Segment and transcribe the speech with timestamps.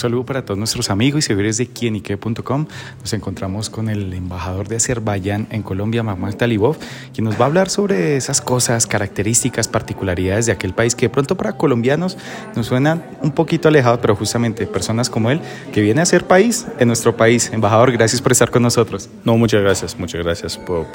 [0.00, 2.66] saludo para todos nuestros amigos y seguidores de quienique.com.
[3.00, 6.76] Nos encontramos con el embajador de Azerbaiyán en Colombia, Mahmoud Talibov,
[7.12, 11.10] quien nos va a hablar sobre esas cosas, características, particularidades de aquel país que de
[11.10, 12.16] pronto para colombianos
[12.56, 15.40] nos suenan un poquito alejados, pero justamente personas como él
[15.72, 17.50] que viene a ser país en nuestro país.
[17.52, 19.10] Embajador, gracias por estar con nosotros.
[19.24, 20.86] No, muchas gracias, muchas gracias por,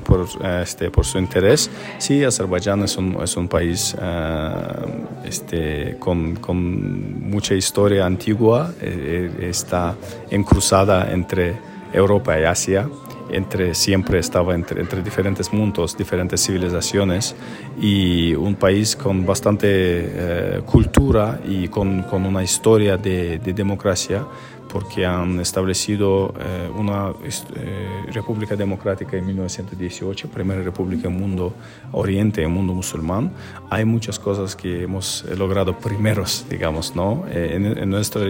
[0.00, 0.28] por,
[0.62, 1.70] este, por su interés.
[1.98, 8.62] Sí, Azerbaiyán es un, es un país uh, este, con, con mucha historia antigua, eh,
[8.80, 9.94] eh, está
[10.30, 11.56] encruzada entre
[11.92, 12.88] Europa y Asia,
[13.30, 17.34] entre, siempre estaba entre, diferentes mundos, diferentes civilizaciones
[17.80, 24.26] y un país con bastante eh, cultura y con, una historia de democracia
[24.74, 31.54] porque han establecido eh, una eh, república democrática en 1918, primera república en mundo
[31.92, 33.30] oriente, en mundo musulmán.
[33.70, 37.24] Hay muchas cosas que hemos logrado primeros, digamos, ¿no?
[37.30, 38.22] Eh, en, nuestra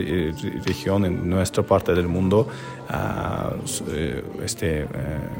[0.66, 2.46] región, en nuestra parte del mundo,
[2.90, 3.54] ah,
[4.44, 4.86] este,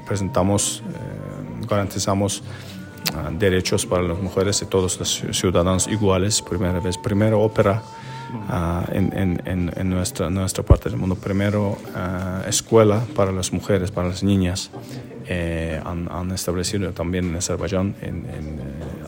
[0.06, 0.82] presentamos,
[1.68, 2.42] garantizamos
[3.14, 7.82] ah, derechos para las mujeres y todos los ciudadanos iguales, primera vez, primera ópera
[8.48, 9.12] Ah, en,
[9.46, 11.14] en, en, nuestra, nuestra parte del mundo.
[11.14, 14.70] Primero, ah, escuela para las mujeres, para las niñas.
[15.26, 18.26] Eh, han, establecido también en Azerbaiyán en,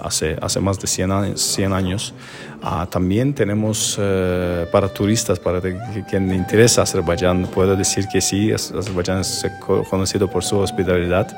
[0.00, 1.41] hace, hace más de 100 años.
[1.41, 2.14] 100 años.
[2.62, 5.61] Ah, también tenemos eh, para turistas, para
[6.08, 9.47] quien le interesa Azerbaiyán, puedo decir que sí, Azerbaiyán es
[9.88, 11.28] conocido por su hospitalidad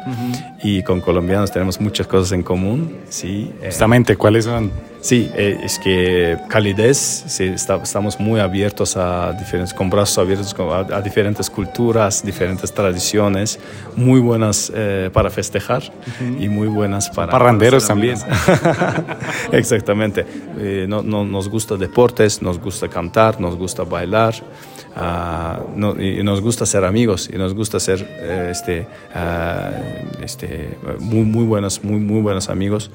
[0.63, 2.97] y con colombianos tenemos muchas cosas en común.
[3.09, 4.71] Sí, Justamente, ¿cuáles son?
[5.01, 11.49] Sí, es que calidez, sí, estamos muy abiertos a diferentes, con brazos abiertos a, diferentes
[11.49, 13.61] culturas, diferentes tradiciones,
[13.97, 15.83] muy buenas eh, para festejar
[16.41, 17.31] y muy buenas para...
[17.31, 18.19] Parranderos también.
[19.53, 20.25] Exactamente.
[20.59, 24.35] Eh, no, no, nos gusta deportes, nos gusta cantar, nos gusta bailar.
[24.97, 28.81] Uh, y nos gusta ser amigos y nos gusta ser eh, este,
[29.15, 32.91] uh, este, muy, muy, buenos, muy, muy buenos amigos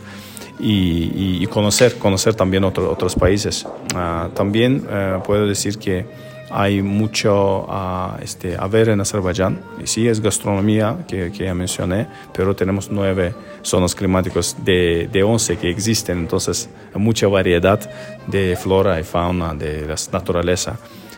[0.59, 3.65] y, conocer, conocer también otro, otros países.
[3.95, 4.85] Uh, también
[5.23, 6.05] puedo decir que
[6.53, 9.59] hay mucho a, este, a ver en Azerbaiyán.
[9.85, 13.33] Sí, es gastronomía que, ya mencioné, pero tenemos nueve
[13.63, 17.79] zonas climáticas de, de once que existen, entonces mucha variedad
[18.27, 20.77] de flora y fauna, de la naturaleza.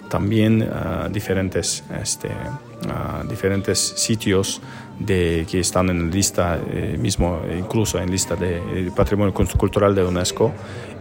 [0.10, 4.62] También uh, diferentes, este, uh, diferentes sitios
[5.00, 10.04] de, que están en lista, eh, mismo incluso en lista de eh, Patrimonio Cultural de
[10.04, 10.54] UNESCO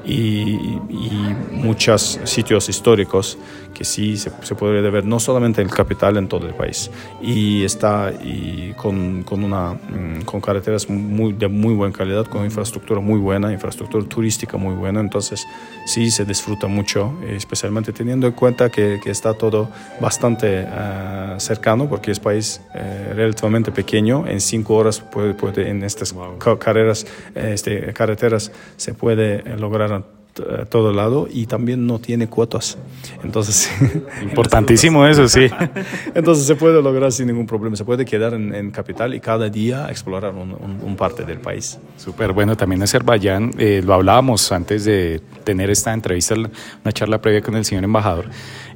[0.05, 3.39] y, y, muchos sitios históricos
[3.73, 6.91] que sí se, se podría ver no solamente en el capital, en todo el país.
[7.21, 12.45] Y está y con, con, una, mm, con carreteras muy, de muy buena calidad, con
[12.45, 15.01] infraestructura muy buena, infraestructura turística muy buena.
[15.01, 15.47] Entonces
[15.87, 19.69] sí se disfruta mucho, especialmente teniendo en cuenta que, que está todo
[20.01, 24.27] bastante uh, cercano, porque es país uh, relativamente pequeño.
[24.27, 26.39] En cinco horas puede, puede en estas wow.
[26.59, 29.93] carreras, este, carreteras se puede lograr
[30.41, 32.79] a todo lado y también no tiene cuotas.
[33.23, 33.71] Entonces,
[34.23, 35.49] importantísimo eso, sí.
[36.15, 37.77] Entonces se puede lograr sin ningún problema.
[37.77, 41.39] Se puede quedar en, en capital y cada día explorar un, un, un parte del
[41.39, 41.79] país.
[41.97, 42.57] Súper bueno.
[42.57, 47.65] También Azerbaiyán, eh, lo hablábamos antes de tener esta entrevista, una charla previa con el
[47.65, 48.27] señor embajador,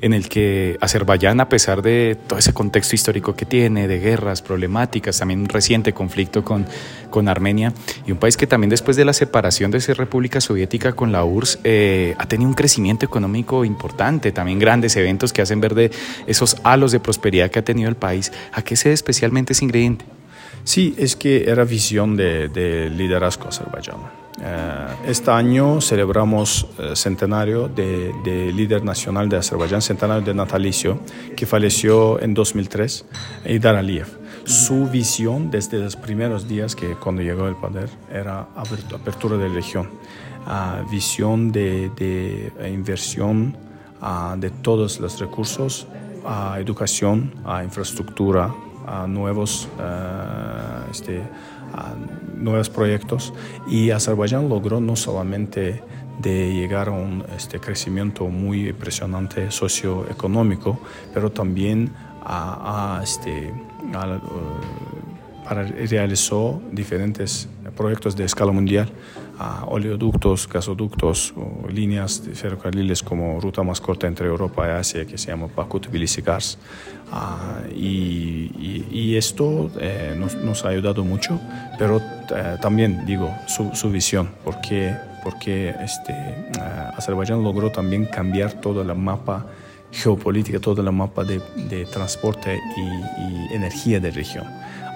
[0.01, 4.43] en el que Azerbaiyán, a pesar de todo ese contexto histórico que tiene, de guerras,
[4.43, 6.67] problemáticas, también un reciente conflicto con,
[7.11, 7.73] con Armenia,
[8.07, 11.25] y un país que también después de la separación de esa República Soviética con la
[11.25, 15.91] URSS, eh, ha tenido un crecimiento económico importante, también grandes eventos que hacen ver de
[16.27, 18.33] esos halos de prosperidad que ha tenido el país.
[18.53, 20.05] ¿A qué se debe especialmente ese ingrediente?
[20.65, 24.28] Sí, es que era visión de, de liderazgo azerbaiyano.
[24.39, 31.01] Uh, este año celebramos uh, centenario de, de, líder nacional de Azerbaiyán, centenario de natalicio,
[31.35, 33.05] que falleció en 2003,
[33.47, 34.07] Idar Aliyev.
[34.45, 38.47] Su visión desde los primeros días que cuando llegó al poder era
[38.95, 39.89] apertura de región,
[40.47, 43.57] uh, visión de, de inversión
[44.37, 45.89] de todos los recursos,
[46.25, 48.55] a educación, a infraestructura,
[48.87, 49.69] a nuevos
[50.91, 51.21] este,
[51.75, 51.95] a
[52.39, 53.33] nuevos proyectos
[53.69, 55.83] y Azerbaiyán logró no solamente
[56.19, 60.81] de llegar a un este, crecimiento muy impresionante socioeconómico,
[61.15, 61.93] pero también
[62.25, 63.53] a, este,
[65.45, 68.91] para, realizó diferentes proyectos de escala mundial,
[69.39, 75.07] a oleoductos, gasoductos, o líneas de ferrocarriles como ruta más corta entre Europa y Asia
[75.07, 76.59] que se llama Bakú-Tbilisi-Kars.
[77.75, 81.41] Y, y, y, esto eh, nos, nos, ha ayudado mucho,
[81.79, 82.03] pero
[82.35, 84.95] eh, también digo su, su, visión, porque,
[85.25, 89.47] porque este, uh, Azerbaiyán logró también cambiar todo el mapa
[89.93, 91.41] geopolítica, todo el mapa de,
[91.87, 94.47] transporte y, y, energía de región.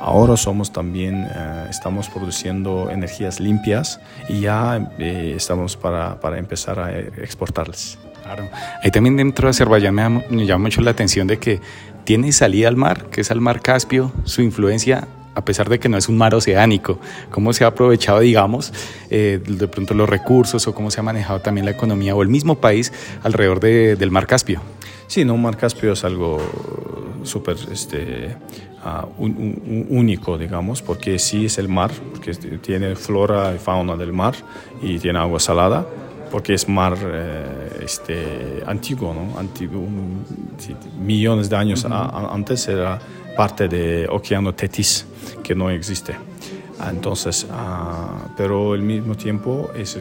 [0.00, 6.80] Ahora somos también, eh, estamos produciendo energías limpias y ya eh, estamos para, para, empezar
[6.80, 7.98] a exportarlas.
[8.22, 8.48] Claro.
[8.82, 11.60] Ahí también dentro de Azerbaiyán me, me llama mucho la atención de que
[12.04, 15.88] tiene salida al mar, que es al mar Caspio, su influencia a pesar de que
[15.88, 16.99] no es un mar oceánico,
[17.31, 18.73] cómo se ha aprovechado, digamos,
[19.11, 22.29] eh, de pronto los recursos o cómo se ha manejado también la economía o el
[22.29, 22.93] mismo país
[23.23, 24.61] alrededor de, del mar Caspio.
[25.06, 26.38] Sí, no, mar Caspio es algo
[27.25, 28.37] súper este,
[29.19, 34.35] un, único, digamos, porque sí es el mar, porque tiene flora y fauna del mar
[34.81, 35.87] y tiene agua salada,
[36.32, 39.38] porque es mar eh, este, antiguo, ¿no?
[39.38, 39.87] Antiguo,
[40.99, 42.29] millones de años uh -huh.
[42.31, 42.99] a, antes era
[43.37, 45.06] parte de Océano Tetis,
[45.44, 46.17] que no existe.
[46.90, 49.99] Entonces, uh, pero al mismo tiempo es,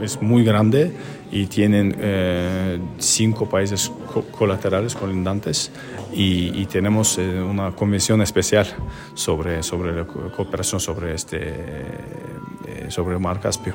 [0.00, 0.92] es, muy grande
[1.32, 5.72] y tienen eh, cinco países co colaterales colindantes
[6.12, 8.66] y, y tenemos eh, una convención especial
[9.14, 13.74] sobre, sobre la cooperación sobre, este, eh, sobre el mar Caspio.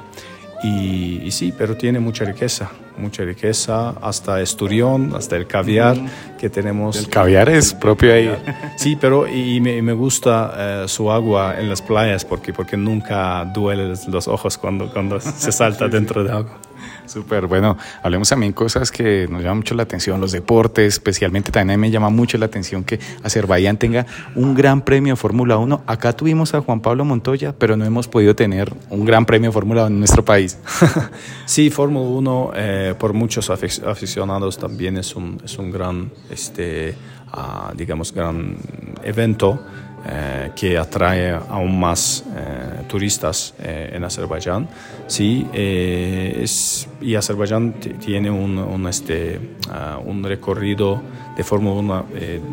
[0.65, 5.95] Y, y, sí, pero tiene mucha riqueza, mucha riqueza, hasta esturión, hasta el caviar
[6.39, 6.97] que tenemos.
[6.97, 8.31] El caviar es propio ahí.
[8.77, 13.45] Sí, pero y me, me gusta uh, su agua en las playas porque, porque nunca
[13.45, 16.57] duele los ojos cuando, cuando se salta dentro de agua.
[17.05, 21.79] Súper, bueno, hablemos también cosas que nos llaman mucho la atención, los deportes, especialmente también
[21.79, 24.05] me llama mucho la atención que Azerbaiyán tenga
[24.35, 25.83] un gran premio de Fórmula 1.
[25.85, 29.83] Acá tuvimos a Juan Pablo Montoya, pero no hemos podido tener un gran premio Fórmula
[29.83, 30.57] 1 en nuestro país.
[31.45, 36.95] sí, Fórmula 1 eh, por muchos aficionados también es un, es un gran, este,
[37.33, 38.57] uh, digamos, gran
[39.03, 39.59] evento.
[40.07, 44.67] Eh, que atrae aún más eh, turistas eh, en Azerbaiyán.
[45.07, 51.01] Sí, eh, es, y Azerbaiyán tiene un, un, este, uh, un recorrido
[51.35, 52.05] de Fórmula 1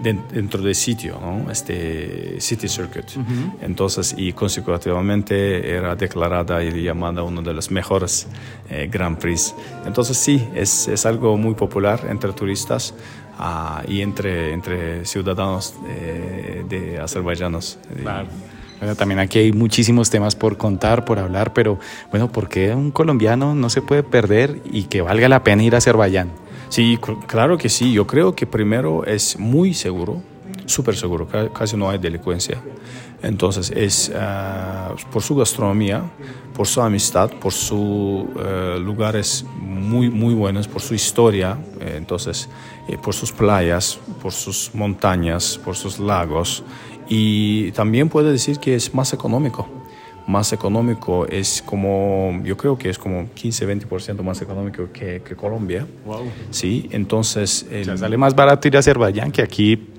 [0.03, 1.51] dentro del sitio, ¿no?
[1.51, 3.05] este City Circuit.
[3.17, 3.53] Uh -huh.
[3.61, 8.27] Entonces, y consecutivamente era declarada y llamada uno de los mejores
[8.91, 9.55] Grand Prix.
[9.87, 12.93] Entonces, sí, es, es algo muy popular entre turistas.
[13.39, 17.79] Uh, y entre, entre ciudadanos eh, de azerbaiyanos.
[18.01, 18.29] Claro.
[18.79, 21.79] Bueno, también aquí hay muchísimos temas por contar, por hablar, pero
[22.11, 25.75] bueno, ¿por qué un colombiano no se puede perder y que valga la pena ir
[25.75, 26.31] a Azerbaiyán?
[26.69, 27.93] Sí, claro que sí.
[27.93, 30.23] Yo creo que primero es muy seguro,
[30.67, 32.59] súper seguro, casi no hay delincuencia.
[33.23, 36.03] Entonces es uh, por su gastronomía,
[36.55, 39.45] por su amistad, por sus uh, lugares
[39.93, 42.49] muy, muy buenos, por su historia, eh, entonces
[42.89, 46.65] eh, por sus playas, por sus montañas, por sus lagos
[47.09, 49.69] y también puede decir que es más económico.
[50.27, 55.87] Más económico es como, yo creo que es como 15-20% más económico que, que, Colombia.
[56.07, 56.31] Wow.
[56.51, 57.67] Sí, entonces...
[57.71, 59.92] El, o sea, sale más barato ir a Azerbaiyán que aquí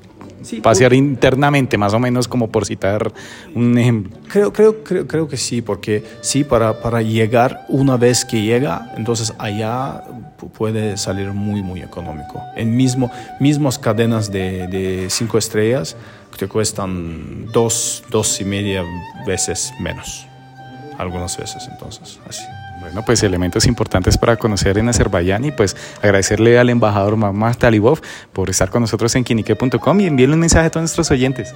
[0.44, 3.12] sí, pasear internamente, más o menos como por citar
[3.56, 4.18] un ejemplo.
[4.28, 8.92] Creo, creo, creo, creo que sí, porque sí, para, para llegar una vez que llega,
[8.96, 10.04] entonces allá
[10.58, 12.42] puede salir muy, muy económico.
[12.56, 13.10] En mismo,
[13.40, 15.96] mismas cadenas de, de cinco estrellas
[16.38, 18.84] te cuestan dos, dos y media
[19.26, 20.28] veces menos.
[20.98, 22.44] Algunas veces, entonces, así.
[22.80, 28.02] Bueno, pues elementos importantes para conocer en Azerbaiyán y pues agradecerle al embajador Mamá Talibov
[28.34, 31.54] por estar con nosotros en kinique.com y enviarle un mensaje a todos nuestros oyentes.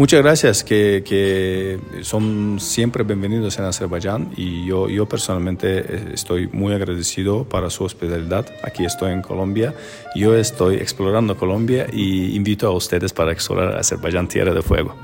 [0.00, 6.72] Muchas gracias, que, que, son siempre bienvenidos en Azerbaiyán y yo, yo personalmente estoy muy
[6.72, 8.46] agradecido para su hospitalidad.
[8.62, 9.74] Aquí estoy en Colombia,
[10.14, 14.96] yo estoy explorando Colombia y invito a ustedes para explorar Azerbaiyán Tierra de Fuego.